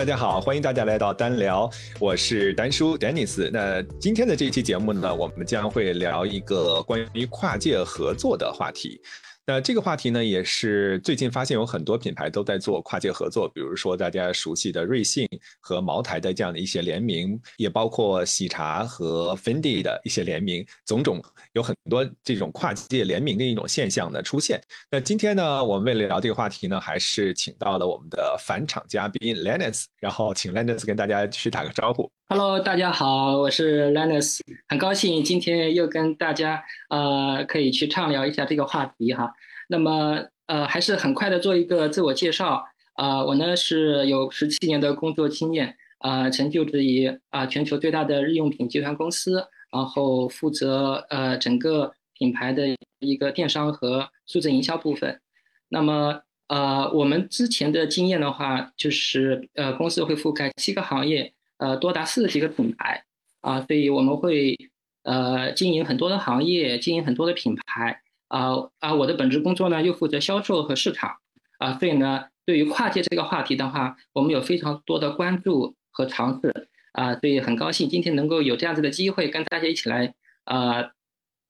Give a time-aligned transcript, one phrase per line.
[0.00, 3.50] 大家好，欢迎大家来到单聊，我是丹叔 Dennis。
[3.52, 8.98] 那今天的这一期节目呢，我们将会聊一个关于跨界合作的话题。
[9.46, 15.28] 那这个话题呢，也是最近发现有很多品牌都在做跨界合作，比如说大家熟悉的瑞幸
[15.58, 21.20] 和茅台的这样的一些联名，也包括喜茶和 Fendi 的一些联名，种种
[21.52, 24.60] 有很多这种跨界联名的一种现象的出现。
[24.88, 32.08] 那今天呢，我们为了聊这个话题呢，还是请到了我们的返场嘉宾 Lennis，然后请 Lennis 跟大家去打个招呼。
[32.32, 34.38] Hello，大家好，我是 Lennis，
[34.68, 39.34] 很高兴今天又跟大家呃可以去畅聊一下这个话题哈。
[39.68, 52.62] 那么呃还是很快的做一个自我介绍啊，我呢是有十七年的工作经验啊，曾就职于啊全球最大的日用品集团公司，然后负责呃整个品牌的
[53.00, 55.20] 一个电商和数字营销部分。
[55.68, 61.32] 那么呃我们之前的经验的话，就是呃公司会覆盖七个行业。
[61.60, 63.04] 呃，多达四十几个品牌
[63.42, 64.56] 啊，所以我们会
[65.02, 71.16] 呃经营很多的行业，经营很多的品牌啊啊，我的本职工作呢又负责销售和市场
[71.58, 80.14] 啊，所以呢，对于跨界这个话题的话，我们有非常多的关注和尝试啊，所以很高兴今天能够有这样子的机会跟大家一起来
[80.46, 80.90] 呃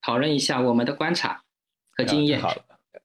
[0.02, 1.42] 讨论一下我们的观察
[1.96, 2.42] 和经验。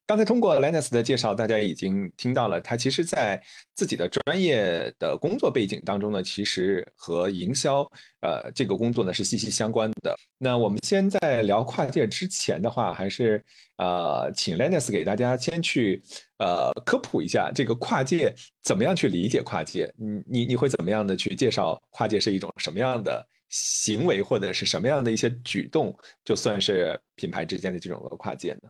[0.08, 3.42] 刚才通过 Lennis 的介绍，大家已经听到了，他其实在
[3.74, 7.82] 自己的专业的工作背景当中呢，其实和营销，
[8.22, 10.16] 呃，这个工作呢是息息相关的。
[10.38, 13.44] 那我们先在聊跨界之前的话，还是
[13.78, 16.00] 呃，请 Lennis 给大家先去
[16.38, 18.32] 呃科普一下这个跨界
[18.62, 19.92] 怎么样去理解跨界。
[19.98, 28.70] 你你你会怎么样的去介绍跨界是一种什么样的行为，或者是什么样的一些举动，就算是品牌之间的这种跨界呢？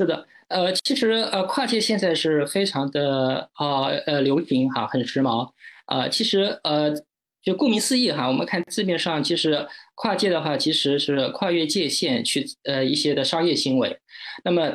[0.00, 5.50] 是的，呃，其实呃，跨界现在是非常的啊呃流行哈，很时髦
[5.84, 6.08] 啊。
[6.08, 6.90] 其实呃，
[7.42, 13.98] 就顾名思义哈，我们看字面上，其实跨界的话，其实是跨越界限去呃一些的商业行为。
[14.42, 14.72] 那么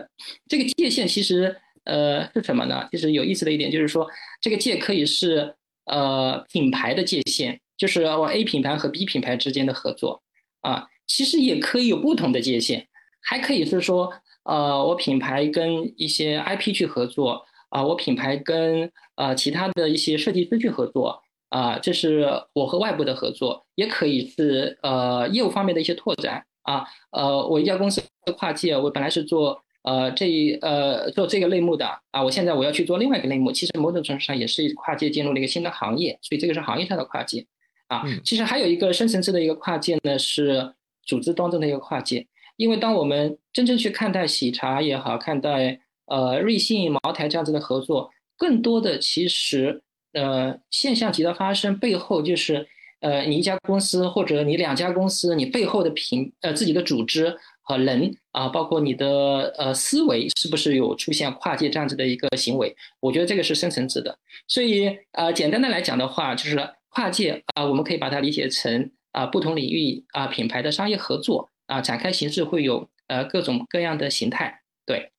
[0.47, 1.55] 这个界限其实
[1.85, 2.87] 呃是什么呢？
[2.91, 4.07] 其实有意思的一点就是说，
[4.39, 5.55] 这个界可以是
[5.85, 10.21] 呃品牌的界限，就是我 A 品牌和 B 品牌之间的合作
[10.61, 12.85] 啊，其实也可以有不同的界限，
[13.23, 14.13] 还可以是说。
[14.45, 26.85] 呃，我品牌跟一些 IP 去合作啊，我品牌跟呃其他的一些设计师去合作啊，这是我和外部的合作，也可以是呃业务方面的一些拓展啊。
[27.11, 37.45] 呃，我一家公司的跨界，我本来是做呃这一呃做这个类目的啊，我现在我要去做另外一个类目，其实某种程度上也是跨界进入了一个新的行业，所以这个是行业上的跨界
[37.87, 38.03] 啊。
[38.23, 40.73] 其实还有一个深层次的一个跨界呢，是
[41.03, 42.27] 组织当中的一个跨界。
[42.57, 49.81] 因为当我们真正去看待喜茶也好，看待呃瑞幸、茅台这样子的合作，更多的其实
[50.13, 52.67] 呃现象级的发生背后就是
[53.01, 62.75] 呃你一家公司或者你两家公司，你背后的品呃自己的组织和人啊，包括你的呃思维是不是有出现跨界这样子的一个行为？
[62.99, 64.17] 我觉得这个是深层次的。
[64.47, 71.49] 所以呃简单的来讲的话，就是跨界啊，我们可以把它理解成啊不同领域啊品牌的商业合作。
[71.67, 75.11] 啊，展开形式会有呃各种各样的形态，对，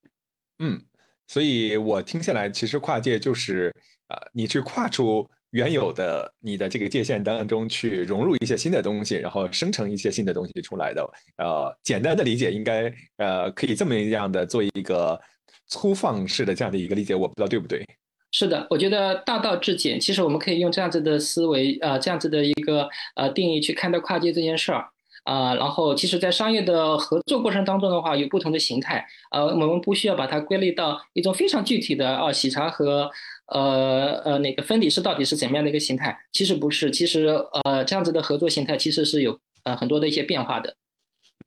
[0.58, 0.80] 嗯，
[1.26, 3.72] 所以我听下来，其实跨界就是
[4.08, 11.02] 啊，你去跨出原有的你的这个界限当中去融入一些新的东西，然后生成一些新的东西出来的。
[11.38, 15.20] 呃，简单的理解应该呃可以这么样的做一个
[15.66, 17.84] 粗放式的这样的一个理解，我不知道对不对？
[18.32, 24.86] 是的，我觉得大道至简，其实我们可以用这样子的思维呃，这样子的一个呃定义去看待跨界这件事儿。
[25.26, 29.04] 啊，然后其实，在商业的合作过程当中的话，有不同的形态。
[29.32, 33.10] 呃，我们不需要把它归类到一种非常具体的啊，喜茶和
[33.48, 36.16] 呃呃那个芬迪是到底是怎么样的一个形态？
[36.32, 37.26] 其实不是，其实
[37.64, 40.76] 呃这样子的合作形态其实是有呃很多的一些变化的。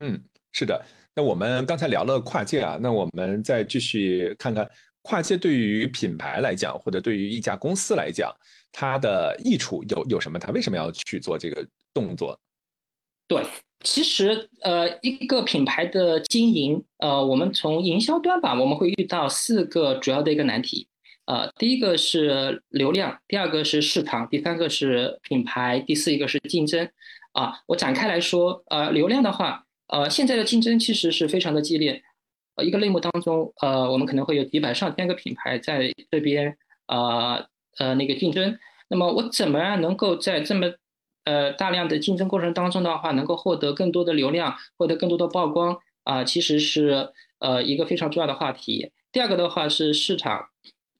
[0.01, 0.85] 嗯，是的。
[1.15, 4.69] 那我们刚才聊了跨界啊，那我们再继续看看
[5.03, 8.29] 跨界对于品牌来讲，或者对于一家公司来讲，
[8.73, 10.37] 它的益处有有什么？
[10.37, 12.37] 它为什么要去做这个动作？
[13.25, 13.41] 对。
[13.83, 20.89] 其实，呃，一个品牌的经营，呃，我们从营销端吧，我们会遇到四个主要的一个难题，
[21.25, 26.89] 呃，第一个是流量，第二个是市场，第三个是品牌，第四一个是竞争。
[27.31, 32.01] 啊，我展开来说，呃，流量的话，呃，现在的竞争其实是非常的激烈，
[32.55, 37.47] 呃，一个类目当中，呃，我们可能会有几百上千个品牌在这边，呃，
[37.77, 38.57] 呃，那个竞争。
[38.89, 40.67] 那么我怎么样能够在这么
[41.29, 48.91] 呃，大量的竞争过程当中的话，能够获得更多的流量，获得更多的曝光啊，其实是呃一个非常重要的话题。
[49.11, 50.49] 第二个的话是市场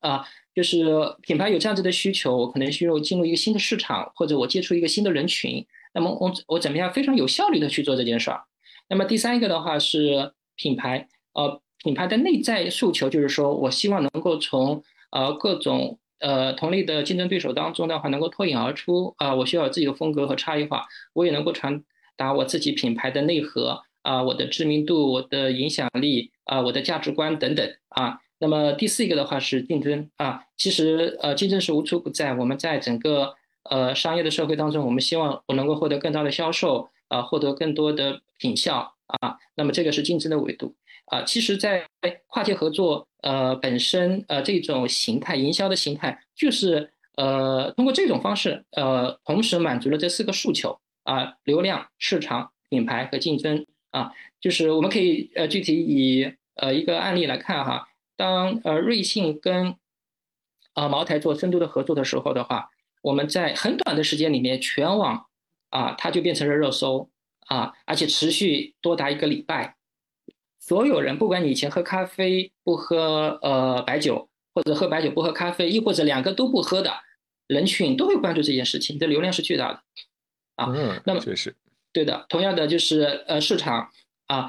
[0.02, 0.86] 啊，就是
[1.22, 5.66] 品牌有这样子的需求，我可能需要进入一个新的市场，或者我接触一个新的人群，
[5.96, 8.44] 那么我我怎么样非常有效率的去做这件事儿？
[8.88, 21.84] 那么第三个的话是品牌，呃，品牌的内在诉求就是说我希望能够从呃各种呃同类的竞争对手当中的话能够脱颖而出啊，我需要有自己的风格和差异化，我也能够传
[22.16, 28.20] 达我自己品牌的内核啊，我的知名度、我的影响力啊，我的价值观等等啊。
[28.42, 32.34] 那么第四一个的话是竞争啊，其实呃竞争是无处不在。
[32.34, 33.36] 我们在整个
[33.70, 39.38] 呃商业的社会当中，我们希望我能够获得更大的销售啊，获得更多的品效啊。
[39.56, 40.74] 那么这个是竞争的维度
[41.10, 41.24] 啊。
[41.24, 41.86] 其实，在
[42.28, 54.12] 跨界合作呃本身呃这种形态，营销的形态就是呃通过这种方式呃同时满足了这四个诉求啊：流量、市场、品牌和竞争啊。
[54.40, 57.90] 就是我们可以呃具体以呃一个案例来看哈。
[58.16, 59.76] 当呃瑞幸跟
[60.74, 62.70] 啊茅台做深度的合作的时候的话，
[63.02, 65.26] 我们在很短的时间里面，全网
[65.70, 67.10] 啊它就变成了热搜
[67.48, 69.76] 啊，而且持续多达一个礼拜。
[70.70, 76.94] 所有人，不管你以前喝咖啡不喝呃白酒，或者喝白酒不喝咖啡，亦或者两个都不喝的
[77.48, 79.80] 人群，都会关注这件事情，这流量是巨大的
[80.58, 80.72] 啊。
[80.72, 81.56] 嗯，那么确实，
[81.92, 82.24] 对的。
[82.30, 83.90] 同样的就是呃市场
[84.28, 84.48] 啊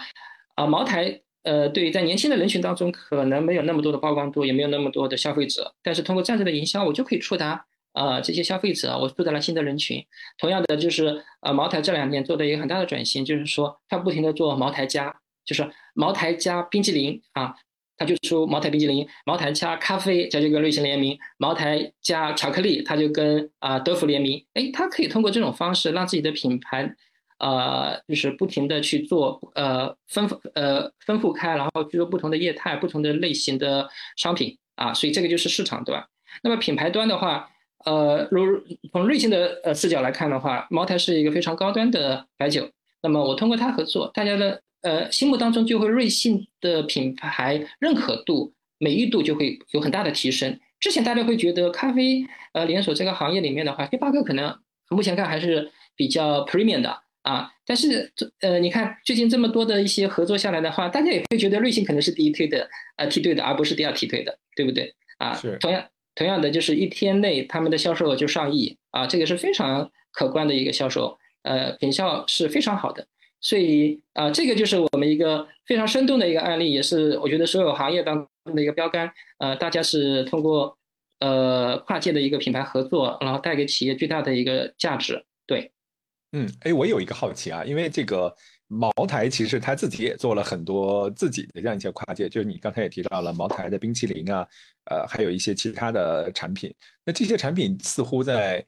[0.57, 1.23] 啊茅台。
[1.43, 5.75] 呃，对于，在年轻的人群当中，可能没有那么多的曝光度，也没有那么多的消费者。
[5.83, 7.65] 但是通过这样子的营销，我就可以触达
[7.95, 10.05] 啊这些消费者，我触达了新的人群。
[10.37, 15.19] 同样的，就是呃茅台这两年做的一个很大的转型，就是说它不停的做茅台加，
[15.51, 17.53] 就是茅台加冰激凌啊，
[17.97, 24.47] 它就出茅台冰激凌，茅台加咖啡加这个瑞幸联名，茅台加巧克力，它就跟啊德芙联名。
[24.55, 26.95] 哎，它可以通过这种方式让自己的品牌。
[27.41, 33.89] 呃，就是不停的去做，呃，分，呃，丰富开，然后去做不同的业态、不同的类型的
[34.19, 36.05] 商品啊，所以这个就是市场端。
[36.43, 37.49] 那么品牌端的话，
[37.87, 38.45] 呃，如
[38.93, 42.69] 从瑞幸的呃视角来看的话，茅台是一个非常高端的白酒。
[43.01, 50.59] 那么我通过它合作，大家的呃心目当中就会瑞幸的品牌认可度、美誉度就会有很大的提升。
[50.79, 57.03] 之前大家会觉得咖啡呃连锁这个行业里面的话，星巴克可能目前看还是比较 premium 的。
[57.23, 58.11] 啊，但是
[58.41, 64.95] 呃，你看最近这么多的一些合作下来的话，大家也会觉得瑞幸可能是第一梯队的，呃，梯队的，而不是第二梯队的，对不对？
[65.19, 65.59] 啊，是。
[65.61, 65.85] 同样，
[66.15, 73.07] 同样的，就是一天内他们的销售额就上亿啊，这个是非常可观的一个销售，呃，品效是非常好的。
[73.41, 79.11] 所以啊，这个就是我们一个非常生动的一个案例，也是我觉得所有行业当中的一个标杆。
[79.39, 80.77] 呃，大家是通过
[81.21, 85.73] 呃跨界的一个品牌合作，然后带给企业巨大的一个价值，对。
[86.33, 88.33] 嗯，哎，我有一个好奇啊，因为这个
[88.69, 94.47] 茅台其实他自己也做了很多自己的这样一些跨界，就是你刚才也提到了茅台的冰淇淋啊，
[94.91, 96.73] 呃，还有一些其他的产品。
[97.05, 98.65] 那这些产品似乎在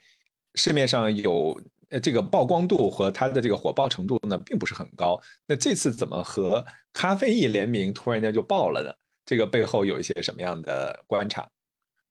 [0.56, 1.56] 市面上有
[1.92, 5.20] 呃这个曝光度和它的这个火爆程度呢，并不是很高。
[5.46, 8.92] 那这次怎么和咖啡意联名突然间就爆了呢？
[9.24, 11.48] 这个背后有一些什么样的观察？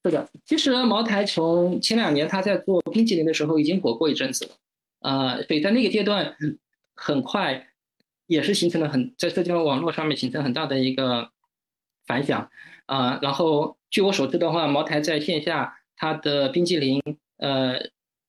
[0.03, 4.51] 是的，其实茅台从前两年他在做冰淇淋的时候已经火过一阵子了。
[5.01, 6.35] 呃，对，在那个阶段，
[6.95, 7.67] 很快
[8.27, 11.31] 也是形成了很在社交网络上面形成很大的一个
[12.07, 12.49] 反响
[12.85, 13.19] 啊。
[13.21, 17.01] 然后据我所知的话，茅台在线下它的冰激凌，
[17.37, 17.79] 呃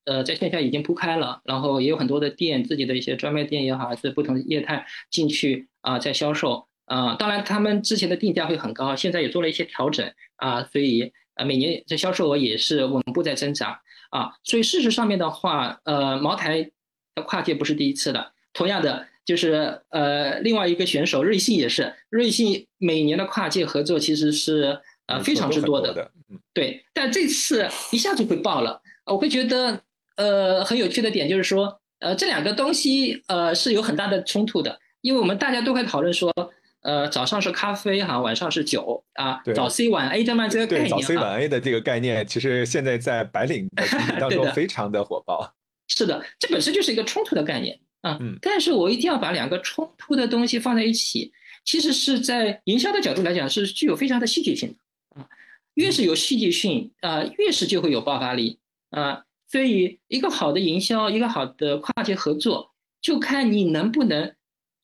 [0.04, 7.14] 呃，在线下已经铺开了，然后也有很多的店，自己的一些专卖店也好，还是不同的业态进去啊，在销售啊。
[7.14, 13.78] 当然，他们之前的定价会很高，现在也做了一些调整啊，所以呃，每年这销售额也是稳步在增长。
[14.10, 16.70] 啊，所以事实上面的话，呃，茅台
[17.14, 18.32] 的跨界不是第一次的。
[18.52, 26.10] 同样的，就是呃，另外一个选手瑞幸也是，瑞幸每年的跨界合作其实是呃非常之多的。
[26.52, 28.82] 对，但这次一下就会爆了。
[29.06, 29.82] 我会觉得
[30.16, 36.32] 呃很有趣的点就是说，呃，这两个东西呃是有很大的冲突的，因为我们大家都会讨论说。
[36.82, 39.40] 呃，早上是咖啡哈，晚上是酒啊。
[39.54, 43.84] 早 C 晚 A 这么这个概念早 C 晚 A 的这个概念，其实现在在白领的
[44.18, 45.54] 当 中非常的火爆。
[45.86, 48.18] 是的，这本身就是一个冲突的概念啊。
[48.20, 48.36] 嗯。
[48.42, 51.30] 但是我一定要把两个冲突的东西放在一起，
[51.64, 54.74] 其实是在营销的角度来讲是具有非常的戏剧性
[55.14, 55.28] 的啊。
[55.74, 58.58] 越是有戏剧性啊，越是就会有爆发力
[58.90, 59.22] 啊。
[59.52, 64.34] 所以，一个好的营销，一个好的跨界合作，就看你能不能。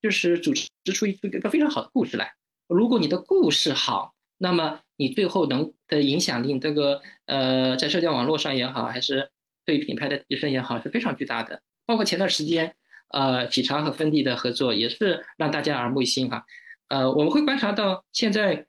[0.00, 2.34] 就是组织出一个非常好的故事来。
[2.68, 9.32] 如果你的故事好，那么你最后能的影响力，这个呃，在社交网络上也好，还是
[9.64, 11.62] 对品牌的提升也好，是非常巨大的。
[11.84, 12.76] 包括前段时间，
[13.08, 16.44] 呃，喜茶和芬迪的合作也是让大家耳目一新哈。
[16.86, 18.66] 呃，我们会观察到现在，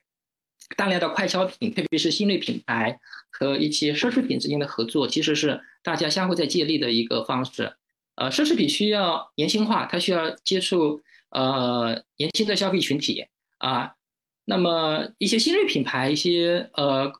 [0.75, 2.99] 大量的快消品，特别是新锐品牌
[3.31, 7.73] 和一些奢侈品之间的合作，其实是大家相互在借力的一个方式。
[8.15, 13.25] 呃，奢侈品需要年轻化，它需要接触呃年轻的消费群体
[13.57, 13.93] 啊。
[14.45, 17.13] 那么一些新锐品牌，一些呃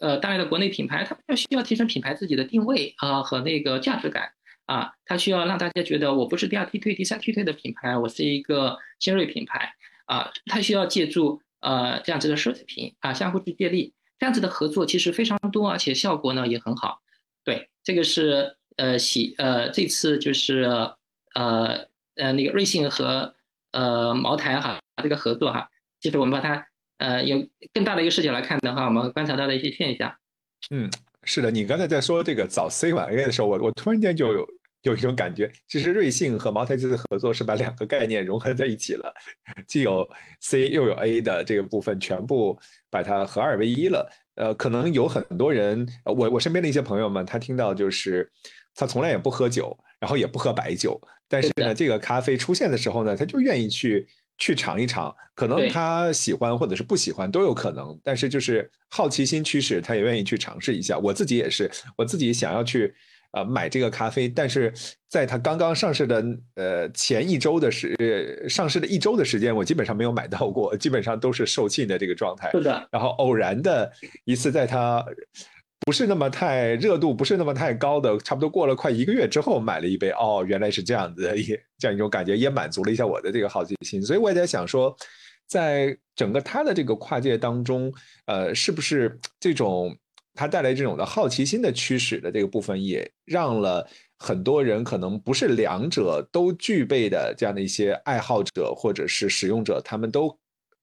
[0.00, 4.30] 呃大量的国内品牌，它要需要提升品牌自己的定位啊和那个价值感
[4.66, 9.74] 啊，它需要让大家觉得我不是第二梯队、第三梯队的品牌，我是一个新锐品牌
[10.06, 10.30] 啊。
[10.46, 17.02] 它需要借助呃这样子的奢侈品啊，相互去借力，这样子的合作其实非常多，而且效果呢也很好。
[17.44, 18.56] 对，这个是。
[18.78, 20.64] 呃，喜呃，这次就是
[21.34, 23.34] 呃呃那个瑞幸和
[23.72, 26.66] 呃茅台哈这个合作哈，其实我们把它
[26.98, 30.14] 呃有更大的一个视角来看的话，我们观察到的一些现象。
[30.68, 30.90] 嗯，
[31.22, 34.46] 是的，你刚才在说这个早 C 晚 A 的时候，我我突然间就有
[34.86, 39.12] 有一种感觉，其实瑞幸和茅台这次合作是把两个概念融合在一起了，
[39.66, 40.08] 既有
[40.40, 42.58] C 又有 A 的这个部分全部
[42.90, 44.10] 把它合二为一了。
[44.36, 48.30] 呃，可能有很多人，我我身边的一些朋友们，他听到就是。
[48.78, 51.00] 他从来也不喝酒，然后也不喝白酒，
[51.30, 55.10] 但是呢，这个咖啡出现的时候呢，他就愿意去去尝一尝。
[55.34, 60.98] 可能他喜欢或者是不喜欢都有可能，但是就是好奇心驱使，他也愿意去尝试一下。
[60.98, 62.94] 我自己也是，我自己想要去
[63.36, 64.72] 呃买这个咖啡，但是
[65.08, 66.24] 在它刚刚上市的
[66.54, 72.50] 呃前一周的时上市的一周的时间，我基本上没有买到过，基本上都是售罄的这个状态。
[72.50, 72.88] 是的。
[72.90, 73.92] 然后偶然的
[74.24, 75.04] 一次，在它。
[75.84, 84.02] 不是那么太热度，不是那么太高的，差不多过了快一个月之后买了一杯，哦，原来是这样子，也这样一种感觉，也满足了一下我的这个好奇心。
[84.02, 84.96] 所以我也在想说，
[85.46, 87.92] 在整个它的这个跨界当中，
[88.24, 89.96] 呃，是不是这种
[90.36, 93.88] 它带来这种的好奇心的驱使的这个部分，也让了
[94.18, 100.38] 很多人可能不是两者都具备的这样的一些爱好者或者是使用者，他们都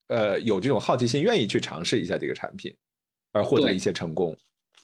[0.08, 2.76] 呃有这种好奇心，愿意去尝试一下这个产品，
[3.32, 4.36] 而获得一些成功。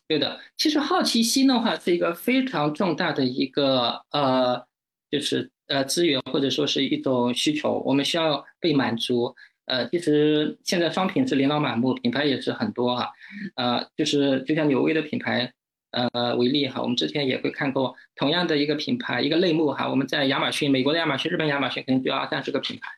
[0.08, 4.64] 对的，其实好奇心的话是一个非常重大的一个呃，
[5.12, 9.36] 就是呃资源或者说是一种需求，我们需要被满足。
[9.70, 13.12] 呃，其实现在商品是琳琅满目，品牌也是很多哈。
[13.56, 15.54] 呃，就是就像纽威的品牌
[15.92, 22.90] 呃为例哈，我们之前也会看过同样的一个品牌一个类目哈，我们在亚马逊、美国的亚马逊、日本亚马逊可能就要二三十个品牌，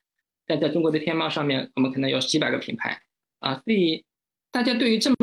[0.47, 3.01] 但在中国的天猫上面，我们可能有几百个品牌
[3.39, 4.03] 啊，所以
[4.51, 5.15] 大家对于这么。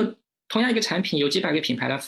[0.50, 2.00] 同样一个产品有几百个品牌来，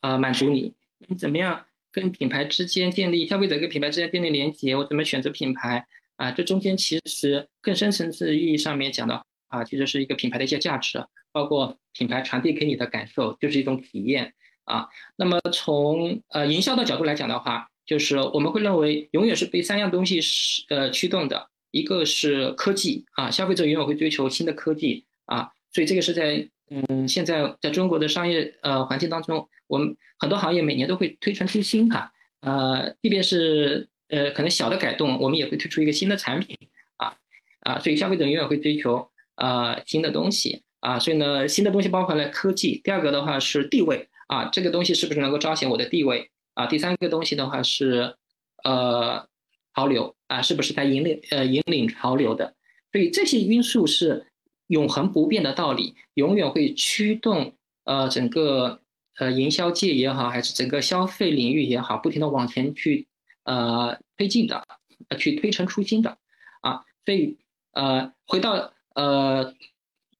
[0.00, 0.72] 呃，满足你，
[1.08, 4.74] 你怎么样跟品牌之间建立消费者跟品牌之间建立连接？
[4.74, 5.86] 我怎么选择品牌？
[6.22, 14.32] 啊，这中间其实更深层次意义上面讲的啊，其实是一个品牌的一些价值，包括品牌传递给你的感受，就是一种体验
[14.64, 14.86] 啊。
[15.16, 26.48] 那么从呃营销的角度来讲的话，就是我们会认为永远是被三样东西是呃驱动的，一个是科技啊，消费者永远会追求新的科技啊，所以这个是在。
[26.74, 32.10] 嗯，现在在中国的商业呃环境当中，我们很多行业每年都会推陈出新哈，
[32.40, 36.56] 呃，即便是呃可能小的改动，我们也会推出一个新的产品
[36.98, 37.16] 啊
[37.60, 42.80] 啊，所以消费者永远会追求啊新的东西啊，所以呢，新的东西包含了科技。
[42.84, 46.66] 第二个的话是地位啊，这个东西是不是能够彰显我的地位啊？
[46.66, 48.14] 第三个东西的话是
[48.62, 49.26] 呃
[49.74, 52.54] 潮流啊，是不是在引领呃引领潮流的？
[52.92, 54.26] 所以这些因素是。
[54.68, 57.52] 永恒不变的道理，永远会驱动
[57.84, 58.80] 呃整个
[59.18, 63.06] 呃营销界也好，还是整个消费领域也好，不停的往前去
[63.44, 64.66] 呃推进的，
[65.08, 66.18] 呃去推陈出新的
[66.60, 66.84] 啊。
[67.04, 67.38] 所以
[67.72, 69.54] 呃回到呃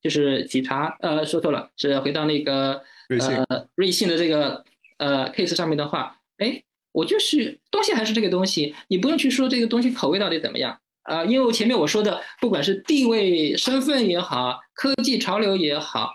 [0.01, 4.63] 就是喜茶呃说错了，是回到那个呃瑞幸的这个
[4.97, 10.79] 呃 case 上面的话，哎，我就是东西还是这个东西，你不用去说这个东西口味到底怎么样。
[11.03, 16.13] 啊，因为前面我说的，不管是地位、身份也好，科技潮流也好，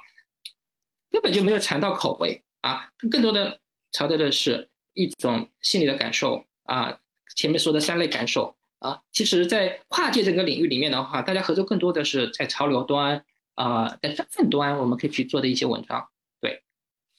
[1.10, 3.60] 根本就没有尝到口味啊，更多的
[3.92, 7.00] 尝到的是一种心理的感受啊。
[7.36, 16.08] 前面说的三类感受啊，其实，在跨界这个领域里面的话，大家合作更多的是在潮流端啊，在身份端，我们可以去做的一些文章。
[16.40, 16.62] 对，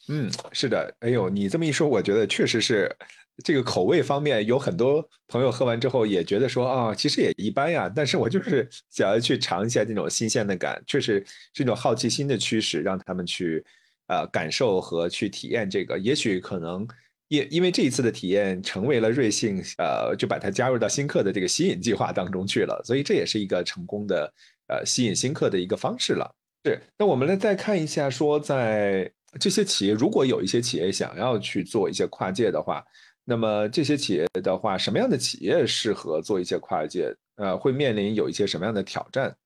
[0.07, 2.95] 嗯，是的，哎呦，你这么一说，我觉得确实是。
[3.41, 7.89] 这个口味方面，有很多朋友喝完之后也觉得说啊，其实也一般呀。
[7.95, 13.63] 但是我就是想要去尝一下这种新鲜的感，确实是一种好奇心的驱使，让他们去
[14.07, 15.97] 呃感受和去体验这个。
[15.97, 16.85] 也许可能
[17.29, 22.81] 因因为这一次的体验，成为了瑞幸呃，就把它加入到新客的这个吸引计划当中去了。
[22.83, 24.33] 所以这也是一个成功的
[24.67, 26.29] 呃吸引新客的一个方式了。
[26.65, 29.09] 是，那我们来再看一下，说在
[29.39, 32.83] 这些企业，如果有一些企业想要去做一些跨界的话。
[33.25, 37.15] 那么这些企业的话，什么样的企业适合做一些跨界？
[37.35, 39.37] 呃，会面临有一些什么样的挑战？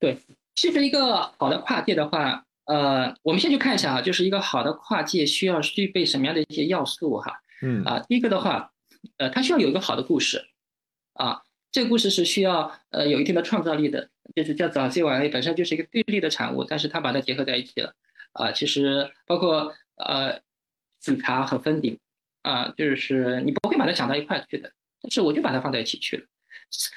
[0.00, 0.18] 对，
[0.56, 7.40] 其实一个好的跨界的话，呃，我们先去看一下啊，就是一个好的跨界需要具备什么样的一些要素哈？
[7.62, 8.72] 嗯啊，第一个的话，
[9.18, 10.46] 呃，它需要有一个好的故事，
[11.14, 17.94] 啊，这个故事是需要呃有一定的创造力的，就是叫早 C 晚 A 本身就是一个对立的产物，但是它把它结合在一起了，
[18.32, 20.40] 啊，其实包括呃
[21.00, 21.98] 警察和分顶，
[22.42, 26.26] 啊，就是你不会把它想到一块去的，但是我就把它放在一起去了，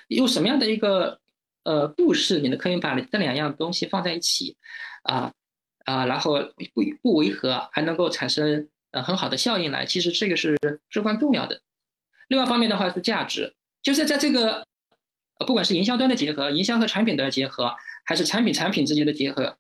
[0.10, 1.20] 用什么样的一个
[1.64, 4.56] 呃故事，你呢可以把这两样东西放在一起，
[5.04, 5.34] 啊
[5.84, 6.40] 啊，然后
[6.74, 10.58] 不不违和，还能够产生呃很好的效应来，其实这个是
[10.90, 11.62] 至关重要的。
[12.28, 14.66] 另外方面的话是价值，就是在这个
[15.40, 17.76] 呃不管是营销端的结合，营销和产品的结合，
[18.06, 19.58] 还是产品产品之间的结合，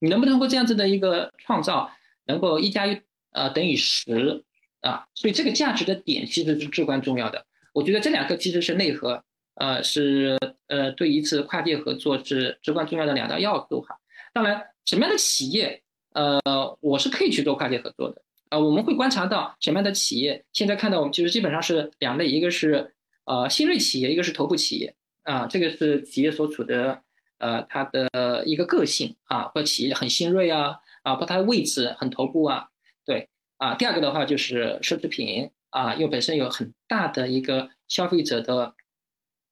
[0.00, 1.92] 你能不能够这样子的一个创造，
[2.26, 3.00] 能够一加一
[3.30, 4.42] 呃等于十
[4.80, 5.06] 啊？
[5.14, 7.46] 所以这个价值的点其实是至关重要的。
[7.72, 9.24] 我觉得这两个其实是内核，
[9.54, 10.36] 呃是
[10.66, 13.98] 呃对一次跨界合作是至关重要的两大要素哈。
[14.34, 16.40] 当然，什么样的企业，呃，
[16.80, 18.22] 我是可以去做跨界合作的。
[18.50, 27.02] 呃，我们会观察到什么样的企业，现在看到我们其实基本上是两类，一个是呃新锐企业，一个是头部企业啊，这个是企业所处的
[27.38, 32.68] 呃它的一个个性啊，或企业很新锐啊啊，包括它的位置很头部啊，
[33.06, 33.74] 对啊。
[33.76, 38.74] 第二个的话就是奢侈品啊，又本身有很大的一个消费者的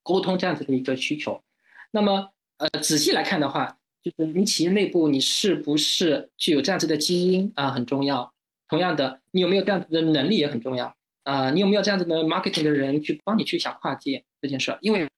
[0.02, 1.42] 沟通这样子的一个需求。
[1.92, 3.78] 那么呃仔细来看的话。
[4.02, 8.32] 就是你企业内部你是不是具有这样子的基因啊，很重要。
[8.68, 11.50] 同样的，你有没有这样子的能力也很重要啊。
[11.50, 14.78] 你有没有这样子的 marketing 的人去帮你去想跨界这件事儿？
[14.80, 15.08] 因为，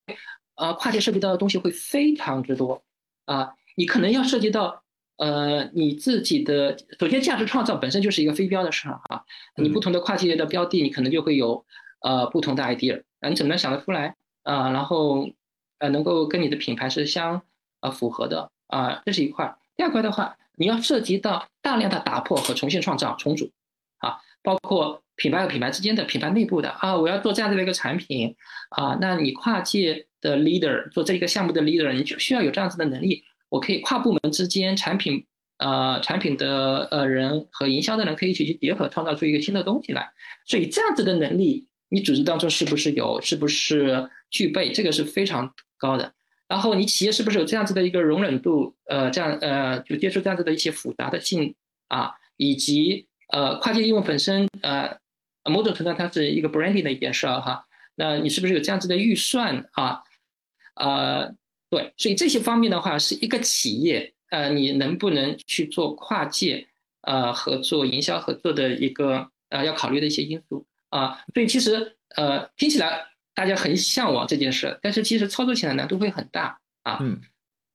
[0.56, 2.82] 呃，跨界涉及到的东西会非常之多
[3.26, 3.52] 啊。
[3.76, 4.82] 你可能要涉及到，
[5.18, 9.22] 呃，你自己的首先价值创造本身就是一个非标的市场啊。
[9.56, 11.64] 你不同的跨界的标的，你可能就会有
[12.00, 13.28] 呃不同的 idea 啊。
[13.28, 14.70] 你怎么能想得出来啊？
[14.70, 15.28] 然后
[15.78, 17.42] 呃，能够跟你的品牌是相
[17.80, 18.50] 呃符合的。
[18.72, 19.54] 啊，这是一块。
[19.76, 23.50] 第二块的话，你要涉及到大量的打破和重新创造、重组，
[23.98, 28.34] 啊，包括品牌和品牌之间的、品牌内部的啊，我要做这样子的一个产品
[28.70, 33.22] 啊，那你跨界的 leader 做这一个项目的 leader，你就需要有这样子的能力。
[33.50, 35.26] 我可以跨部门之间、产品
[35.58, 40.10] 呃产品的呃人和营销的人可以一起去结合，创造出一个新的东西来。
[40.46, 43.20] 所以这样子的能力，你组织当中是不是有？
[43.20, 44.72] 是不是具备？
[44.72, 46.14] 这个是非常高的。
[46.52, 48.76] 然后你企业是不是有这样子的一个容忍度？
[48.84, 51.54] 呃，这样呃，就接受这样子的一些复杂的性
[51.88, 54.98] 啊，以及呃跨界应用本身呃，
[55.50, 57.64] 某种程度上它是一个 branding 的一件事儿哈。
[57.94, 60.02] 那你是不是有这样子的预算啊？
[60.74, 61.34] 呃，
[61.70, 66.68] 对，所以这些方面的话，是一个企业呃，你能不能去做跨界
[67.00, 71.18] 呃合作、营销合作的一个呃要考虑的一些因素啊。
[71.32, 73.06] 所以其实呃听起来。
[73.34, 76.98] 大家很向往这件事，但是其实操作起来难度会很大啊。
[77.00, 77.20] 嗯，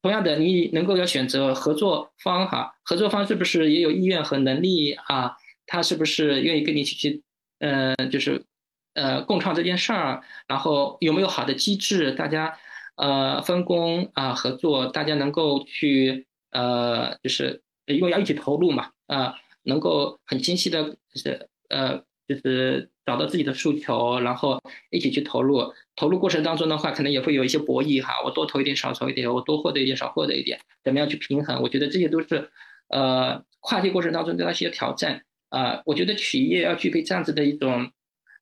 [0.04, 5.36] 同样的，你能够要选择合作方哈，合作方是不是也有意愿和能力啊？
[5.66, 7.24] 他是不是愿意跟你一起去，
[7.60, 8.46] 呃，就是
[8.94, 10.24] 呃共创这件事儿？
[10.48, 12.58] 然后有没有好的机制，大家
[12.96, 22.92] 呃分工啊合作，大家能够去呃就是因为要一起投入嘛啊，能够很清晰的就是呃就是。
[23.08, 25.74] 找到自己的诉求，然后一起去投入。
[25.96, 31.62] 投入过程当中的话，可能也会有一些博弈哈，我多投一点，少投一点，我多获得一点，少获得一点，怎么样去平衡？
[31.62, 32.52] 我觉得这些都是，
[32.90, 35.82] 呃，跨界过程当中的那些挑战啊。
[35.86, 37.90] 我觉得企业要具备这样子的一种，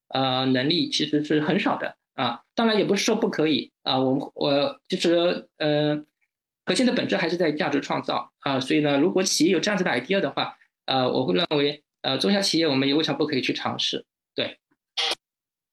[0.09, 2.41] 呃，能力其实是很少的啊。
[2.55, 6.03] 当然也不是说不可以啊，我我其实呃，
[6.65, 8.59] 核心的本质还是在价值创造啊。
[8.59, 14.03] 所以呢，如果企业有这样子的 idea 的话，呃，我会认为，呃，中小企业我们也未尝不可以去尝试。
[14.35, 14.57] 对，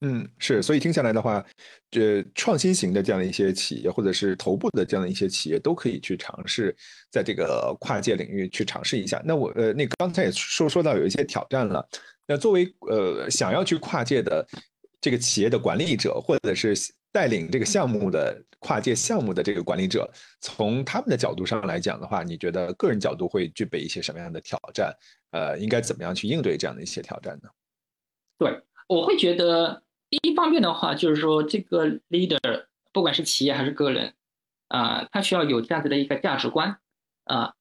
[0.02, 1.44] 嗯，是，所以听下来的话，
[1.90, 6.74] 这创新型的这样的一些企业，或者是头部的这样的一些企业，都可以去尝试
[7.10, 9.20] 在这个跨界领域去尝试一下。
[9.24, 11.86] 那我呃，那刚才也说说到有一些挑战了。
[12.26, 14.46] 那作为呃想要去跨界的
[15.00, 16.74] 这个企业的管理者，或者是
[17.10, 20.08] 带领这个项目的跨界项目的这个管理者，
[20.40, 24.96] 从他们的角度上来讲的话，你觉得个人角度会具备一些什么样的挑战？
[25.32, 27.48] 呃，应该怎么样去应对这样的一些挑战呢？
[28.42, 34.14] 对，我会觉得第一方面的话，就是说这个 leader 不管是企业还是个人，
[34.66, 36.80] 啊，他需要有这样子的一个价值观，
[37.22, 37.54] 啊，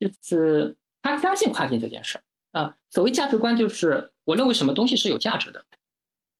[0.00, 2.22] 就是他相信跨境这件事儿，
[2.58, 5.66] 啊，所谓价值观就是我认为什么东西是有价值的，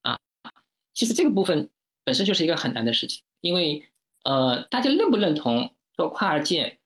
[0.00, 0.18] 啊，
[0.94, 1.68] 其实这个部分
[2.04, 3.86] 本身就是一个很难的事情，因为
[4.24, 6.78] 呃，大家认不认同做跨界，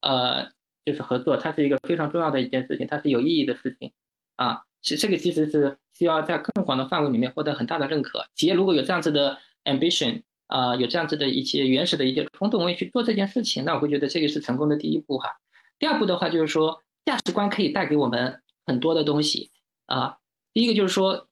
[0.00, 0.50] 呃，
[0.86, 3.92] 就是合作，它是一个非常重要的一件事情，它是有意义的事情，
[4.36, 4.64] 啊。
[4.82, 8.26] 其实这个其实是需要在更广的范围里面获得很大的认可。
[8.34, 15.30] 企业如果有这样子的 ambition 啊，有这样子的一些原始的一些冲动，我也去做这件事情，那我会觉得这个是成功的第一步哈。
[15.78, 19.50] 第二步的话就是说，价值观可以带给我们很多的东西
[19.86, 20.18] 啊。
[20.52, 21.28] 第一个就是说，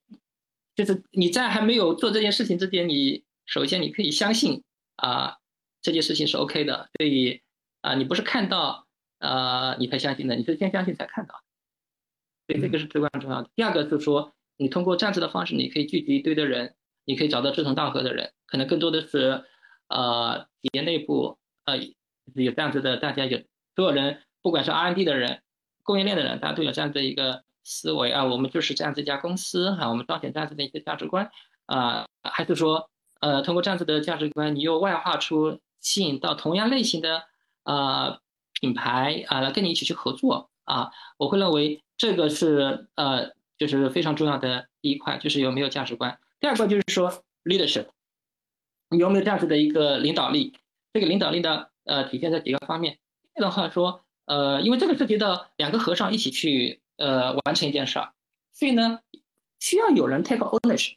[0.74, 4.62] 就是你在还没有做这件事情之前，你首先你可以相信
[4.96, 5.36] 啊
[5.82, 7.42] 这件事情是 OK 的，所以
[7.82, 8.86] 啊你不是看到
[9.18, 11.34] 啊你才相信的，你是先相信才看到，
[12.50, 13.50] 所以这个是至关重要的。
[13.54, 19.44] 第二个就是说，你通过这样子的方式，你可以聚集一堆的人，你可以找到志同道合的人，可能更多的是
[19.88, 21.78] 呃企业内部呃
[22.34, 23.38] 有这样子的，大家有
[23.76, 25.42] 所有人，不管是 R&D 的人、
[25.82, 27.44] 供应链的人，大家都有这样的一个。
[27.62, 31.30] 思维啊，我们就是这样子一家公司哈，我们彰显这样子的一个价值观
[31.66, 32.88] 啊，还是说，
[33.20, 37.24] 呃，通过这样子的价值观，你又外化出吸引到同样类型的
[37.64, 38.18] 呃
[38.58, 46.18] 品牌啊，来跟你一起去合作啊，我会认为这个是呃，就是非常重要的第一块，就是有没有价值观。
[46.40, 47.12] 第二块就是说
[47.44, 47.88] leadership，
[48.88, 50.54] 有没有这样子的一个领导力？
[50.94, 52.98] 这个领导力呢，呃，体现在几个方面。
[53.34, 56.80] 这的话说，呃，因为这个涉及到两个和尚一起去。
[57.00, 58.12] 呃，完成一件事儿，
[58.52, 59.00] 所以呢，
[59.58, 60.96] 需要有人 take ownership。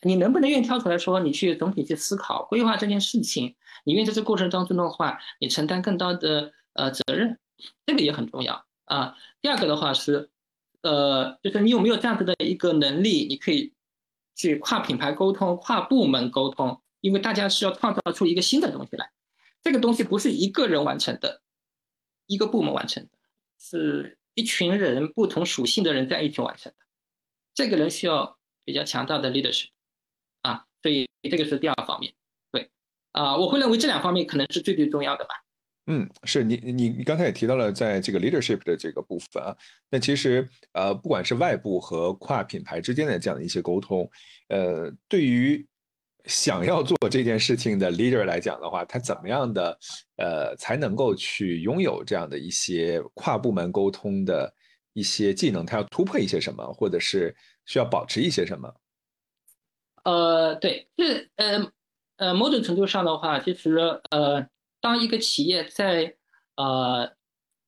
[0.00, 3.54] 你能不能愿意跳出来说，你去总体去思考规划这件事情？
[3.84, 7.38] 你愿意在这过程当中的话，你承担更多的呃责任，
[7.86, 9.14] 这个也很重要啊。
[9.40, 10.28] 第二个的话是，
[10.84, 13.74] 呃，就是你有没有这样子的一个能力，你可以
[14.36, 19.10] 去跨品牌沟通、跨部门沟通，因为大家是要创造出一个新的东西来，
[19.62, 21.42] 这个东西不是一个人完成的，
[22.26, 23.10] 一个部门完成的，
[23.58, 24.18] 是。
[24.36, 26.78] 一群人不同属性的人在一起完成的，
[27.54, 29.68] 这个人需要比较强大的 leadership，
[30.42, 32.12] 啊，所以这个是第二方面，
[32.50, 32.68] 对，
[33.12, 35.43] 啊，我会认为这两方面可能是最最重要的吧。
[35.86, 39.56] 嗯，是你你你刚才也提到了在这个 leadership 的这个部分啊，
[39.90, 44.10] 那其实呃，不管是外部和跨品牌之间的这样的一些沟通，
[44.48, 45.66] 呃，对于。
[46.26, 49.78] 想要做这件事情的 leader 来讲的话，他怎么样的
[50.16, 54.50] 呃才能够去拥有这样的一些跨部门沟通的
[54.94, 55.66] 一些技能？
[55.66, 58.74] 他要突破一些什么，或者是需要保持一些什么？
[60.04, 61.70] 呃，对，是呃
[62.16, 63.76] 呃某种程度上的话，其实
[64.08, 64.46] 呃，
[64.84, 66.14] 当一个企业在
[66.56, 67.10] 呃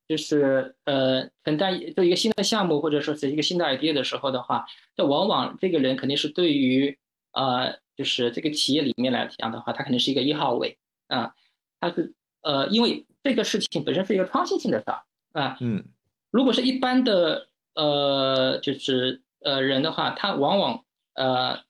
[0.06, 6.98] 就是呃承担做一个新的项目，或者说是一个新的 idea 的时候的话，这往往这个人肯定是对于
[7.32, 7.78] 呃。
[7.96, 10.76] 就是这个企业里面来讲的话，他肯定是一个一号位
[11.08, 11.32] 啊，
[11.80, 15.00] 他是呃，因为这个事情本身是一个创新性的事儿
[15.32, 15.82] 啊，嗯，
[16.30, 21.64] 如果是一般的呃，就是呃人的话，他往往呃，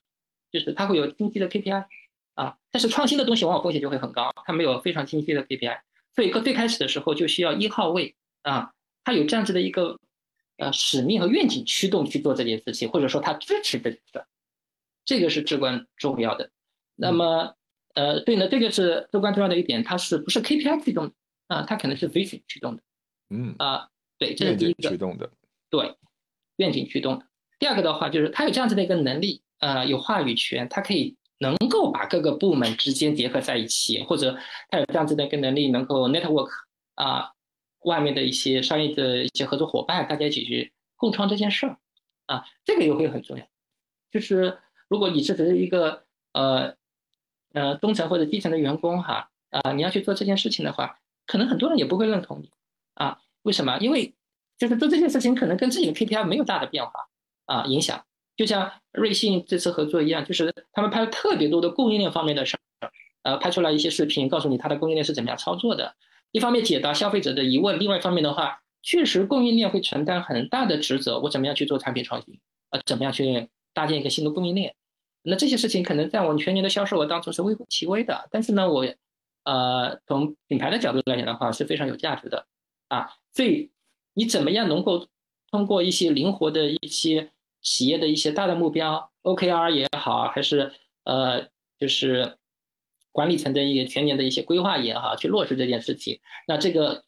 [0.51, 1.85] 就是他会有清晰的 KPI
[2.37, 5.79] 啊，但是创新的东西往往风险就会很高，它没有非常清晰的 KPI，
[6.15, 8.71] 所以最开始的时候就需要一号位啊，
[9.03, 9.99] 他有这样子的一个
[10.57, 14.23] 呃使命和愿景驱动去做这件事情，或者说他支持这件事。
[15.05, 16.51] 这个是至关重要的，
[16.97, 17.55] 那么，
[17.93, 21.13] 呃，对呢，这个是至关重要的一点，它是不是 KPI 驱动的
[21.47, 21.63] 啊？
[21.65, 22.83] 它可能是 vision 驱动的，
[23.29, 25.31] 嗯啊，对，这是第一个驱动的，
[25.69, 25.95] 对，
[26.57, 27.25] 愿景驱动的。
[27.57, 34.37] 第二个的话，就是他有这样子的一个能力，呃，有话语权，他可以能够把各个部门之间结合在一起，或者
[34.69, 36.49] 他有这样子的一个能力，能够 network
[36.95, 37.31] 啊，
[37.81, 41.77] 外面的一些商业的一些合作伙伴，大家一起去共创这件事儿，
[42.25, 43.45] 啊，这个也会很重要，
[44.11, 44.59] 就是。
[44.89, 46.73] 如果你是只是一个呃
[47.51, 52.49] 呃中层或者基层的员工哈啊，你要去做这件事情的话，可能很多人也不会认同你
[52.93, 53.19] 啊。
[53.41, 53.77] 为什么？
[53.79, 54.15] 因为
[54.57, 57.09] 就是做这件事情可能跟自己的 KPI 没有大的变化
[57.47, 58.05] 啊影响。
[58.37, 62.91] 就像瑞幸这次合作一样，就是他们拍了特别多的供应链方面的事儿，
[63.23, 65.95] 呃，拍出来一些视频，告诉你它的供应链是怎么样操作的。
[66.31, 71.19] 一方面解答消费者的疑问，另外一方面的话，确实供应链会承担很大的职责。
[71.19, 72.39] 我怎么样去做产品创新？
[72.69, 73.49] 呃，怎么样去？
[73.73, 74.73] 搭建一个新的供应链，
[75.21, 78.83] 那这些事情可能在我们全年的销售额当中是微乎其微的，但是呢，我，
[79.43, 82.47] 呃，从品牌的角度来讲的话是非常有价值的，
[82.87, 83.69] 啊，所以
[84.15, 85.05] 你怎么样能够
[85.51, 87.29] 通过一些灵活的一些
[87.61, 90.71] 企业的一些大的目标，OKR 也好，还是
[91.03, 91.47] 呃，
[91.79, 92.37] 就是
[93.11, 97.03] 管理层的一个全年的一些规划也好，去落实这件事情，那这个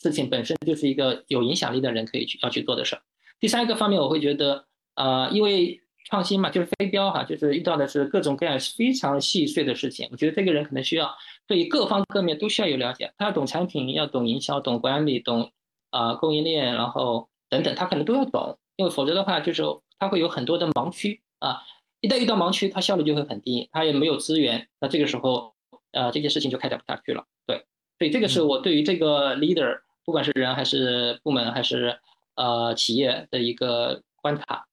[0.00, 3.02] 事情本身就是一个有影响力的人可以去要去做的事儿。
[3.40, 10.08] 第三个方面，我会觉得，呃，因为创新嘛，就是飞镖哈，就是遇到的是各种各样非常细碎的事情。
[10.10, 11.14] 我觉得这个人可能需要
[11.46, 15.52] 对各方各面都需要有了解，他要懂产品，要懂营销，懂管理，懂
[15.90, 19.62] 啊供应链，然后等等，他可能都要懂，因为否则的话，就是
[19.98, 21.62] 他会有很多的盲区啊。
[22.00, 25.54] 一旦遇到盲区，它效率就会很低，它也没有资源，那这个时候，
[25.90, 27.26] 呃，这件事情就开展不下去了。
[27.44, 27.66] 对，
[27.98, 31.98] 所以这个是我对于这个 leader，不管是人还是部门还是
[32.36, 34.66] 呃企业的一个观察。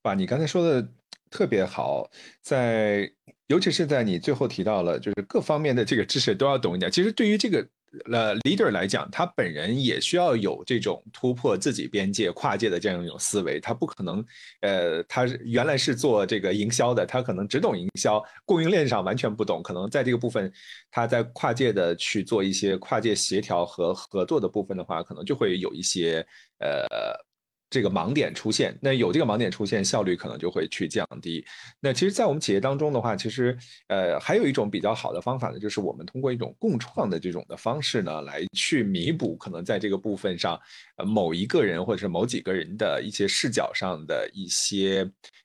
[0.00, 0.88] 把，你刚才说的
[1.28, 2.08] 特别好，
[2.40, 3.10] 在
[3.48, 6.88] 尤其是在你最后提到了，就是各方面的这个知识都要懂一点。
[6.88, 7.68] 其实对于这个
[8.12, 13.58] 呃，leader 来讲，他本人也需要有这种突破自己边界、跨界的这样一种思维。
[13.60, 14.24] 他不可能，
[14.60, 19.62] 呃，他原来是做这个营销的，他可能只懂营销，供应链上完全不懂。
[19.62, 20.52] 可能在这个部分，
[20.90, 26.26] 他在跨界的去做一些跨界协调和合作的部分的话，可能就会有一些
[26.58, 27.27] 呃。
[27.70, 31.44] 这个盲点出现，那有这个盲点出现，效率可能就会去降低。
[31.80, 33.56] 那其实，在我们企业当中的话，其实
[33.88, 40.58] 呃，还有一种比较好的方法呢，就是我们通过一种共创的这种的方式呢，来去弥补可能在这个部分上，
[40.96, 45.02] 呃，某一个人或者是某几个人的一些视角上的一些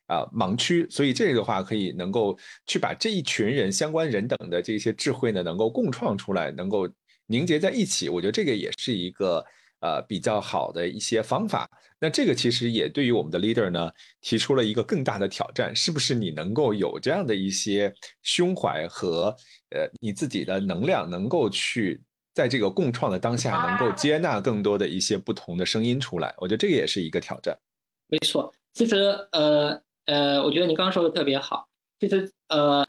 [0.07, 0.87] 啊盲区。
[0.89, 6.87] 所以这个的话，可以能够去把这一群人相关人等的这些智慧呢，能够共创出来，能够
[7.25, 8.07] 凝结在一起。
[8.07, 9.45] 我觉得这个也是一个。
[9.83, 11.69] 呃，比较好的一些方法，
[11.99, 13.91] 那这个其实也对于我们的 leader 呢
[14.21, 19.35] 提出了一个更大的挑战，是不是你能够有这样的一些胸怀和
[19.71, 22.01] 呃你自己的能量，能够去
[22.33, 26.33] 在这个共创的当下，能够接纳更多的一些不同的声音出来？
[26.37, 27.53] 我觉得这个也是一个挑战。
[28.07, 28.95] 没错，其实
[29.33, 31.67] 呃呃，我觉得你刚刚说的特别好。
[31.99, 32.85] 其实呃，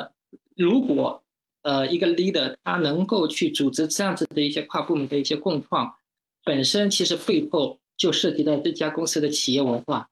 [0.57, 1.21] 如果
[1.63, 5.93] 呃一个 leader 他能够去组织这样子的一些跨部门的一些共创。
[6.45, 10.11] 本身其实背后就涉及到这家公司的企业文化，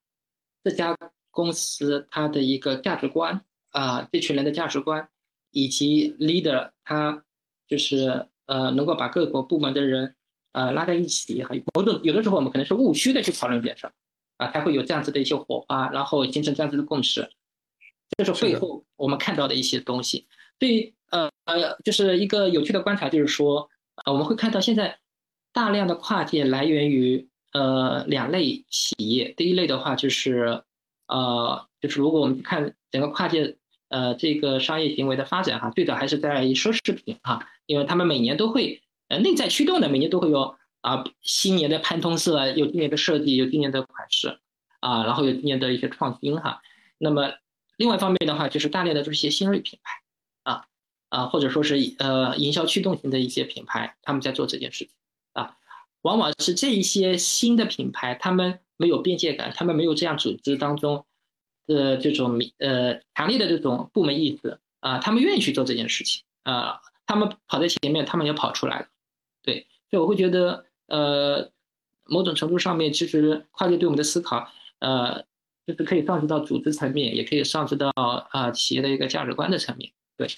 [0.65, 0.97] 这家
[1.31, 5.09] 公司它的一个价值观啊，这群人的价值观，
[5.51, 7.23] 以及 leader 他
[7.69, 10.15] 就是呃能够把各个部门的人
[10.53, 13.93] 呃拉在一起，还有某种有的时候我们可能是务虚的去讨论一件事儿
[14.39, 17.29] 啊，才会有这样子的一些火花，然后形成这样子的共识，
[18.17, 20.27] 这是背后我们看到的一些东西。
[20.59, 23.69] 对呃呃，就是一个有趣的观察，就是说
[24.05, 24.99] 呃我们会看到现在。
[25.53, 30.63] 大量的跨界来源于呃两类企业，第一类的话就是
[31.07, 33.57] 呃就是如果我们看整个跨界
[33.89, 44.39] 呃这个商业行为的发展哈，最早还是在奢侈品哈，因为他们每年都会呃内在驱动的，每年都会有啊新年的潘通色，有今年的设计，有今年的款式
[44.81, 46.63] 啊，然后有今年的一些创新哈。
[46.97, 47.35] 那么
[47.77, 49.93] 另外一方面的话，就是大量的这些新锐品牌
[50.45, 50.65] 啊
[51.11, 54.95] 啊或者说是呃营销驱动型的一些品牌，他们在做这件事情。
[56.03, 61.05] 往往是这一些新的品牌，他们没有边界感，他们没有这样组织当中
[61.67, 68.87] 的这种呃强烈的这种部门意识啊，他们愿意去做这件事情啊，他们跑在前面，他们也跑出来了，
[69.43, 71.51] 对，所以我会觉得呃，
[72.05, 74.49] 某种程度上面，其实跨界对我们的思考，
[74.81, 75.25] 呃，
[75.67, 80.29] 就是可以上升到组织层面，也可以上升到啊企业的一个价值观的层面，对，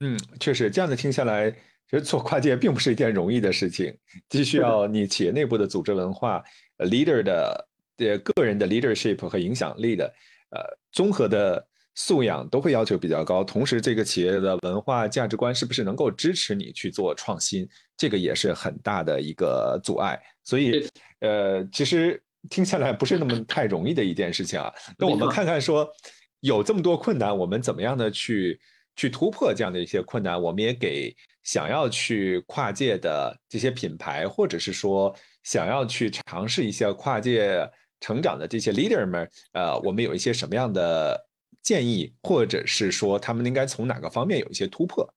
[0.00, 1.56] 嗯，确实这样子听下来。
[1.90, 3.96] 其实做跨界并不是一件容易的事情，
[4.28, 6.42] 既需要你企业内部的组织文化、
[6.78, 7.68] leader 的
[7.98, 10.04] 呃个人的 leadership 和影响力的
[10.50, 20.20] 呃综合的素养都会要求比较高，同时这个企业的文化价值观是不是能够支持你去做创新，这个也是很大的一个阻碍。
[20.42, 20.86] 所以
[21.20, 24.72] 呃，其实听下来不是那么太容易的一件事情啊。
[24.98, 25.88] 那我们看看说
[26.40, 28.60] 有这么多困难，我们怎么样的去
[28.96, 30.40] 去突破这样的一些困难？
[30.42, 31.14] 我们也给。
[31.46, 37.64] 想要去跨界的这些品牌，或者是说想要去尝试一些跨界
[38.00, 41.24] 成长的这些 leader 们，呃，我们有一些什么样的
[41.62, 45.08] 建议，或者是说他们应该从哪个方面有一些突破？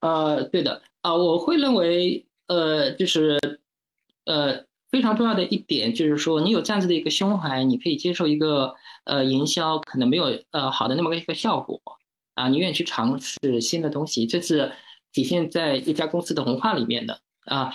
[0.00, 3.38] 呃，对的，啊，我会认为，呃，就是
[4.24, 11.82] 呃非常重要的一点就是说，你有这样子的一个胸怀，你可以接受一个呃营销可能没有呃好的那么一个效果
[12.38, 14.72] 啊，你愿意去尝试新的东西，这是。
[15.10, 17.72] 体现在一家公司的文化里面的啊，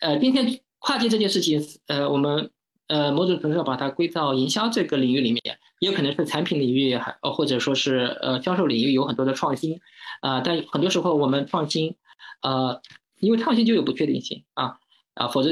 [0.00, 2.48] 呃，今天跨界这件事情，呃，我们
[2.86, 5.42] 呃某种程度上把它归到营销这个领域里面，
[5.80, 9.80] 也有可能是产品领域，还或者说是呃销售领域有很多的创新
[10.20, 11.96] 啊，但很多时候我们创新，
[12.40, 12.80] 呃，
[13.18, 14.78] 因为创新就有不确定性啊
[15.14, 15.50] 啊，否则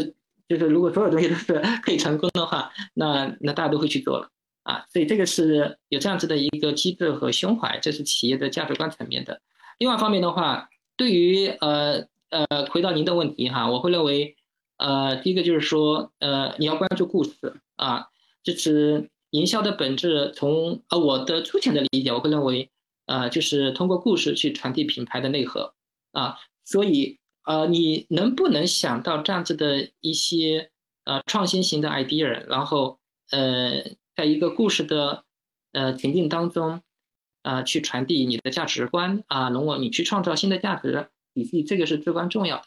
[0.49, 4.31] 就是如果所有东西都是可以成功的话，那那大家都会去做了
[4.65, 9.41] 啊，所以这个是有这样子的一个机制和胸怀，这是企业的价值观层面的。
[9.79, 10.69] 另外方面的话。
[10.97, 14.37] 对于呃呃，回到您的问题哈，我会认为，
[14.77, 17.33] 呃，第一个就是说，呃，你要关注故事
[17.75, 18.07] 啊，
[18.45, 20.31] 就是营销的本质。
[20.37, 22.71] 从呃我的粗浅的理解，我会认为，
[23.07, 25.75] 呃，就是通过故事去传递品牌的内核
[26.13, 26.39] 啊。
[26.65, 30.71] 所以呃，你能不能想到这样子的一些
[31.07, 33.01] 呃创新型的 idea，然后
[33.33, 33.83] 呃，
[34.17, 35.25] 在一个故事的
[35.73, 36.83] 呃情境当中。
[37.47, 42.65] 啊，去传递你的价值观啊，能够你去创造新的价值体系，这个是至关重要的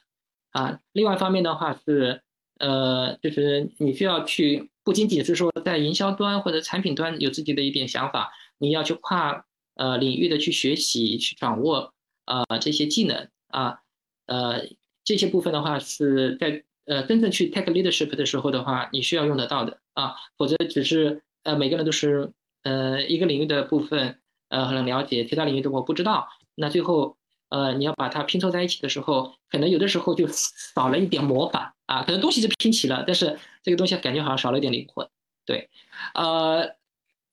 [0.51, 0.79] 啊。
[0.91, 2.21] 另外一方面的话是，
[2.60, 13.79] 呃，就是你需要去不仅仅是说在营销端或者产品端有自己的一点想法，你要去跨呃领域的去学习、去掌握啊这些技能啊，
[14.27, 14.67] 呃，
[15.03, 22.31] 这些部分的话是在呃真正去 take leadership 的时候的话，你需要用得到的啊，否则只是呃每个人都是
[22.63, 27.17] 呃一个领域的部分呃很了解，其他领域的我不知道，那最后
[27.49, 35.07] 呃你要把它拼凑在一起的时候，可能有的时候就少了一点魔法啊，可能东西是拼齐了，但是这个东西感觉好像少了一点灵魂，
[35.45, 35.69] 对，
[36.13, 36.75] 呃，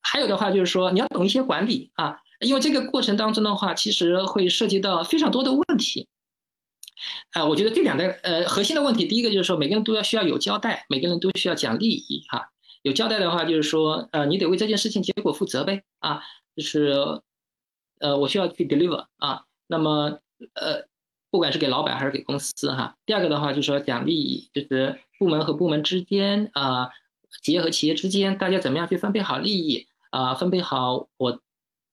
[0.01, 2.21] 还有的话就是说你要懂一些管理啊。
[2.41, 6.09] 因为这个过程当中的话，其实会涉及到非常多的问题，
[7.31, 12.51] 啊，我觉得这两个呃核心的问题，第一个就是说每个人都要需要有交代，每个人都需要讲利益哈。
[12.85, 16.23] 有交代的话，就是说呃你得为这件事情结果负责呗啊，
[16.55, 17.21] 就是
[17.99, 19.45] 呃我需要去 deliver 啊。
[19.67, 20.21] 那么
[20.55, 20.87] 呃
[21.33, 22.97] 不管是给老板还是给公司哈。
[23.05, 26.91] 第二个的话就是说奖励，就是部门和部门之间啊，
[27.43, 31.41] 企业和企业之间，大家怎么样去分配好利益啊，分配好我。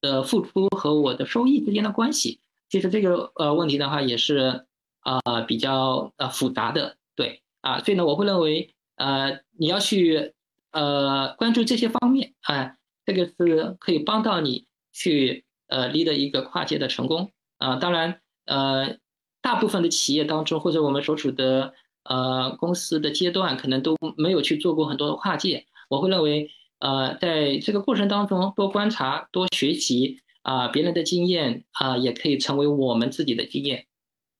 [0.03, 4.65] 的付出和我的收益之间的关系，其实这个呃问题的话也是
[5.01, 10.33] 啊比较呃复杂的，对啊，所以呢我会认为呃你要去
[10.71, 17.75] 呃关注这些方面啊，这个是可以帮到你去呃立的一个跨界的成功啊。
[17.75, 18.97] 当然呃
[19.41, 26.49] 大部分的企业当中或者我们所处的呃公司的阶段可能都没有去做过很多的跨界，我会认为。
[26.81, 33.85] 呃，在这个过程当中，多观察、多学习啊，别人的经验啊，也可以成为我们自己的经验。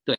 [0.04, 0.16] 对，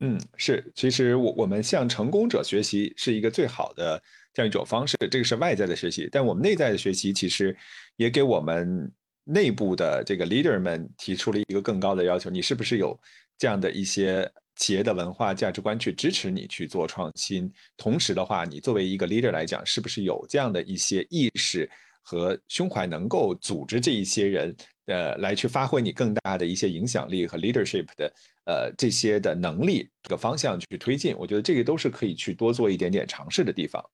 [0.00, 4.02] 嗯，是，其实我我们向成功者学习是一个最好的
[4.36, 6.06] 这样一种方式，这个是外在的学习。
[6.12, 7.56] 但我们内在的学习，其实
[7.96, 8.92] 也给我们
[9.24, 13.00] 内部的这个 leader 们提出了一个更高的要求：你是不是有
[13.38, 14.30] 这样的一些？
[14.58, 21.70] 企业的文化价值观去支持你去做创新，同时的话，你作为一个 leader 来讲，是不是有这样的一些意识
[22.00, 28.10] 和胸怀，能够组织这一些人，呃，来去发挥你更大的一些影响力和 leadership 的
[28.46, 31.14] 呃这些的能力这个方向去推进？
[31.18, 33.84] 我觉得这个都是可以去多做一点点尝试的地方。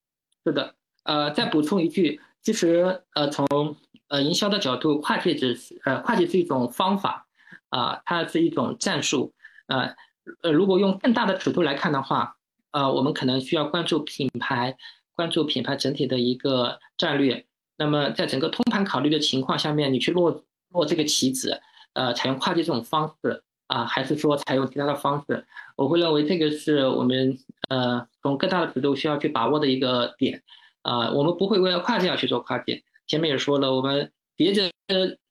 [0.44, 0.74] 是的，
[1.04, 3.76] 呃，再补充一句，其实呃从
[4.08, 7.26] 呃营销的角度，跨界只是呃跨界是一种方法
[7.68, 9.32] 啊，它是一种战术
[9.66, 9.94] 呃。
[10.40, 12.36] 呃，如果用更大的尺度来看的话，
[12.70, 14.76] 呃，我们可能需要关注品牌，
[15.16, 17.44] 关注品牌整体的一个战略。
[17.76, 21.60] 那么，在整个通盘考虑的情况下面，你去落落这个棋子，
[21.94, 25.44] 呃，采用跨界这种方式啊，还是说采用其他的方式？
[25.74, 27.36] 我会认为这个是我们
[27.72, 30.42] 呃从更大的尺度需要去把握的一个点
[30.82, 31.10] 啊。
[31.12, 32.82] 我们不会为了跨界而去做跨界。
[33.06, 34.70] 前面也说了，我们别着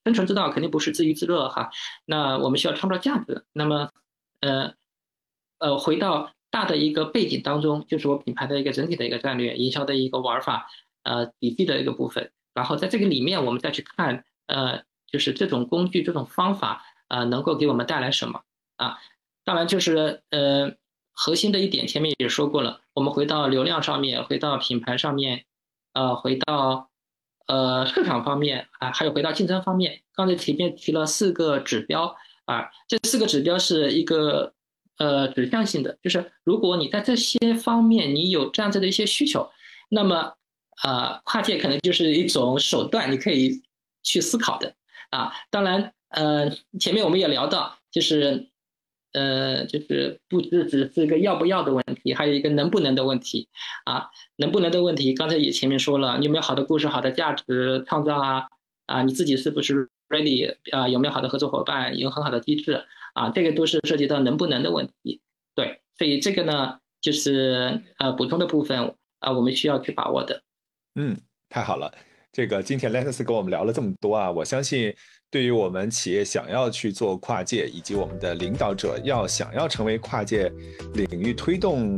[0.06, 1.69] 生存之道肯定不是自娱自乐哈。
[2.06, 3.45] 那我们需要创造价值。
[3.54, 3.89] 那么，
[4.41, 4.73] 呃。
[5.63, 10.65] 呃，回到大的一个背景当中，就是我品牌的一个整体的一个战略、营销的一个玩法，
[11.04, 12.32] 呃，底气的一个部分。
[12.56, 18.41] 然后在这个里面，我们再去看，呃，就是这种工具、这种方法，呃，能够给我们带来什么
[18.77, 18.97] 啊？
[19.45, 20.71] 当然，就是呃，
[21.13, 25.45] 核心的一点，前面也说过了，我们回到流量上面，回到品牌上面，
[25.93, 26.89] 呃，回到
[27.47, 30.02] 呃市场方面啊，还有回到竞争方面。
[30.13, 34.54] 刚才前面提了四个指标啊，这四个指标是一个。
[34.97, 39.50] 呃，指向性的就是，如果你在这些方面你有这样子的一些需求，
[39.89, 40.36] 那么，
[40.84, 43.63] 呃，跨界可能就是一种手段，你可以
[44.04, 44.76] 去思考的
[45.10, 45.34] 啊。
[45.50, 48.51] 当然，呃，前面我们也聊到，就是，
[49.13, 53.50] 呃，就是不只只是一个要不要的问题，还有一个能不能的问题
[53.86, 54.10] 啊。
[54.38, 58.47] 能不能的问题，刚才也前面说了，你有没有好的故事、好的价值创造啊？
[58.86, 60.88] 啊，你自己是不是 ready 啊？
[60.88, 61.97] 有没有好的合作伙伴？
[61.97, 62.86] 有很好的机制？
[63.13, 65.19] 啊，这个都是涉及到能不能的问题，
[65.54, 70.41] 对，所以这个呢，就是呃补充的部分啊，我们需要去把握的。
[70.95, 71.17] 嗯，
[71.50, 71.93] 太好了，
[72.32, 74.95] 这个今天 Lens 跟我们聊了这么多啊，我相信
[75.32, 80.52] 对于我们企业想要去做跨界，以及我们的领导者要想要成为跨界
[80.94, 81.98] 领域推动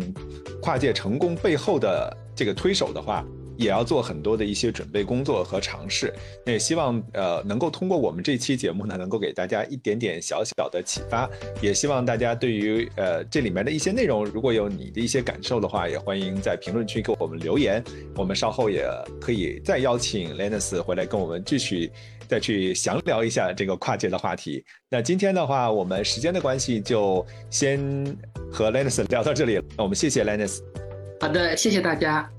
[0.61, 3.25] 跨界成功背后的这个推手的话。
[3.55, 6.11] 也要做很多的一些准备工作和尝试，
[6.43, 11.29] 那也希望呃能够通过我们这期节目呢，能够给大家一点点小小的启发。
[11.61, 17.81] 也希望大家对于呃这里面的一些内容，如果有你的一些感受的话，也欢迎在评论区给我们留言。
[18.15, 18.87] 我们稍后也
[19.21, 21.91] 可以再邀请 Lenus 回来跟我们继续
[22.27, 24.63] 再去详聊一下这个跨界的话题。
[24.89, 27.79] 那今天的话，我们时间的关系就先
[28.51, 30.59] 和 Lennis 聊到这里了，那我们谢谢 Lennis。
[31.19, 32.29] 好的，谢谢大家。